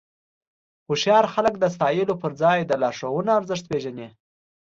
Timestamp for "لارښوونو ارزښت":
2.81-3.65